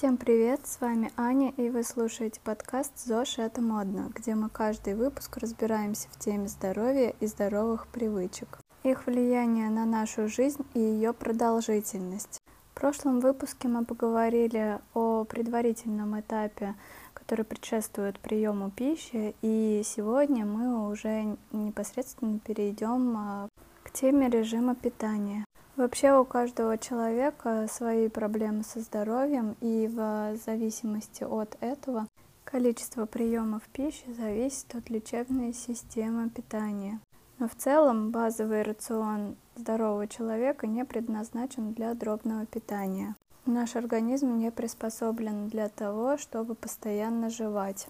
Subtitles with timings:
[0.00, 4.94] Всем привет, с вами Аня, и вы слушаете подкаст «ЗОЖ– это модно», где мы каждый
[4.94, 11.12] выпуск разбираемся в теме здоровья и здоровых привычек, их влияние на нашу жизнь и ее
[11.12, 12.40] продолжительность.
[12.72, 16.76] В прошлом выпуске мы поговорили о предварительном этапе,
[17.12, 23.48] который предшествует приему пищи, и сегодня мы уже непосредственно перейдем а,
[23.82, 25.44] к теме режима питания.
[25.80, 32.06] Вообще у каждого человека свои проблемы со здоровьем, и в зависимости от этого
[32.44, 37.00] количество приемов пищи зависит от лечебной системы питания.
[37.38, 43.16] Но в целом базовый рацион здорового человека не предназначен для дробного питания.
[43.46, 47.88] Наш организм не приспособлен для того, чтобы постоянно жевать.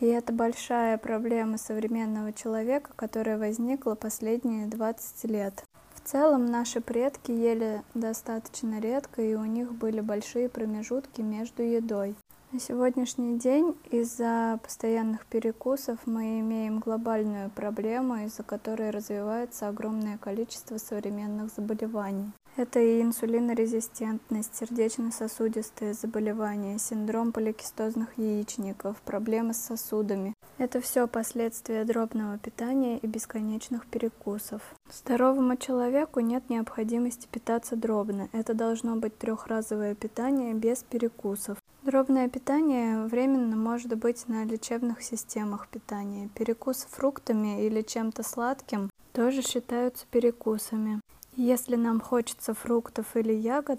[0.00, 5.65] И это большая проблема современного человека, которая возникла последние 20 лет.
[6.06, 12.14] В целом наши предки ели достаточно редко, и у них были большие промежутки между едой.
[12.56, 20.78] На сегодняшний день из-за постоянных перекусов мы имеем глобальную проблему, из-за которой развивается огромное количество
[20.78, 22.32] современных заболеваний.
[22.56, 30.32] Это и инсулинорезистентность, сердечно-сосудистые заболевания, синдром поликистозных яичников, проблемы с сосудами.
[30.56, 34.62] Это все последствия дробного питания и бесконечных перекусов.
[34.90, 38.30] Здоровому человеку нет необходимости питаться дробно.
[38.32, 41.58] Это должно быть трехразовое питание без перекусов.
[41.86, 46.28] Дробное питание временно может быть на лечебных системах питания.
[46.34, 51.00] Перекусы фруктами или чем-то сладким тоже считаются перекусами.
[51.36, 53.78] Если нам хочется фруктов или ягод,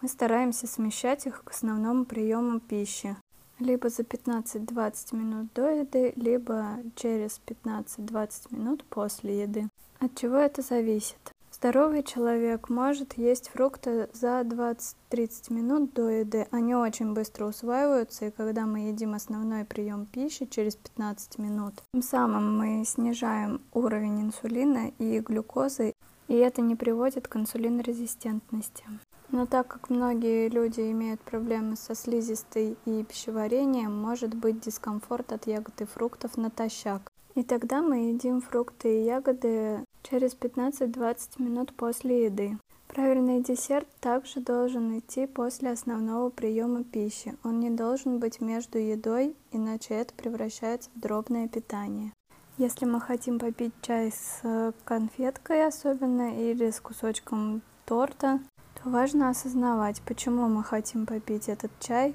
[0.00, 3.16] мы стараемся смещать их к основному приему пищи.
[3.60, 9.68] Либо за 15-20 минут до еды, либо через 15-20 минут после еды.
[10.00, 11.33] От чего это зависит?
[11.64, 16.46] Здоровый человек может есть фрукты за 20-30 минут до еды.
[16.50, 22.02] Они очень быстро усваиваются, и когда мы едим основной прием пищи через 15 минут, тем
[22.02, 25.94] самым мы снижаем уровень инсулина и глюкозы,
[26.28, 28.84] и это не приводит к инсулинорезистентности.
[29.30, 35.46] Но так как многие люди имеют проблемы со слизистой и пищеварением, может быть дискомфорт от
[35.46, 37.10] ягод и фруктов натощак.
[37.34, 42.56] И тогда мы едим фрукты и ягоды через 15-20 минут после еды.
[42.86, 47.36] Правильный десерт также должен идти после основного приема пищи.
[47.42, 52.12] Он не должен быть между едой, иначе это превращается в дробное питание.
[52.56, 58.38] Если мы хотим попить чай с э, конфеткой особенно или с кусочком торта,
[58.80, 62.14] то важно осознавать, почему мы хотим попить этот чай.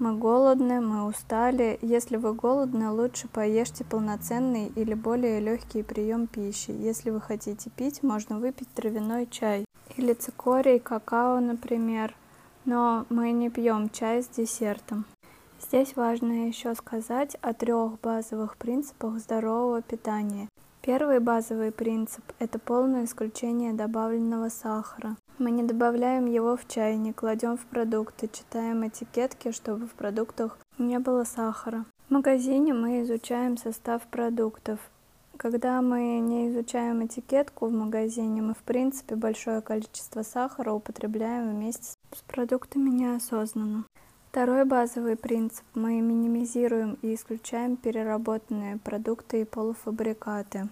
[0.00, 1.78] Мы голодны, мы устали.
[1.80, 6.72] Если вы голодны, лучше поешьте полноценный или более легкий прием пищи.
[6.72, 9.64] Если вы хотите пить, можно выпить травяной чай
[9.96, 12.16] или цикорий, какао, например.
[12.64, 15.04] Но мы не пьем чай с десертом.
[15.60, 20.48] Здесь важно еще сказать о трех базовых принципах здорового питания.
[20.86, 25.16] Первый базовый принцип– это полное исключение добавленного сахара.
[25.38, 30.58] Мы не добавляем его в чай, не кладем в продукты, читаем этикетки, чтобы в продуктах
[30.76, 31.86] не было сахара.
[32.08, 34.78] В магазине мы изучаем состав продуктов.
[35.38, 41.94] Когда мы не изучаем этикетку в магазине, мы в принципе большое количество сахара употребляем вместе
[42.14, 43.84] с продуктами неосознанно.
[44.34, 45.64] Второй базовый принцип.
[45.74, 50.68] Мы минимизируем и исключаем переработанные продукты и полуфабрикаты.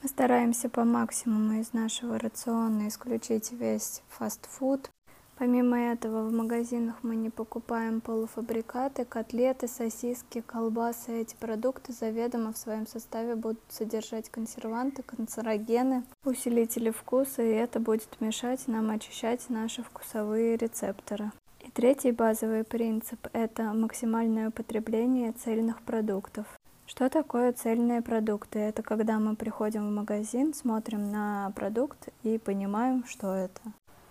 [0.00, 4.92] Мы стараемся по максимуму из нашего рациона исключить весь фастфуд.
[5.38, 11.22] Помимо этого, в магазинах мы не покупаем полуфабрикаты, котлеты, сосиски, колбасы.
[11.22, 18.20] Эти продукты заведомо в своем составе будут содержать консерванты, канцерогены, усилители вкуса, и это будет
[18.20, 21.32] мешать нам очищать наши вкусовые рецепторы.
[21.80, 26.44] Третий базовый принцип– это максимальное употребление цельных продуктов.
[26.84, 28.58] Что такое цельные продукты?
[28.58, 33.62] Это когда мы приходим в магазин, смотрим на продукт и понимаем, что это.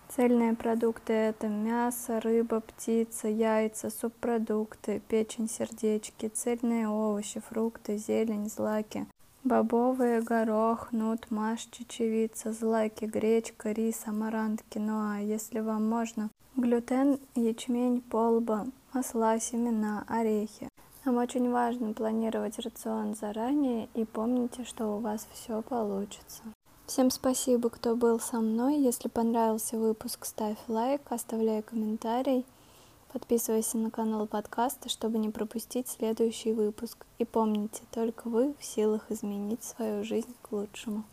[0.07, 9.06] Цельные продукты– это мясо, рыба, птица, яйца, субпродукты, печень, сердечки, цельные овощи, фрукты, зелень, злаки,
[9.44, 15.19] бобовые, горох, нут, маш, чечевица, злаки, гречка, рис, амарант, киноа.
[15.19, 20.68] Если вам можно, Глютен, ячмень, полба, масла, семена, орехи.
[21.06, 26.44] Нам очень важно планировать рацион заранее и помните, что у вас все получится.
[26.86, 28.77] Всем спасибо, кто был со мной.
[28.77, 32.45] Если понравился выпуск, ставь лайк, оставляй комментарий.
[33.12, 37.08] Подписывайся на канал подкаста, чтобы не пропустить следующий выпуск.
[37.18, 41.04] И помните, только вы в силах изменить свою жизнь к лучшему.